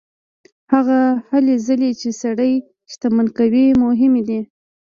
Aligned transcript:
هغه 0.73 0.99
هلې 1.29 1.55
ځلې 1.67 1.91
چې 2.01 2.09
سړی 2.21 2.53
شتمن 2.91 3.27
کوي 3.37 3.65
مهمې 3.83 4.21
دي. 4.27 4.41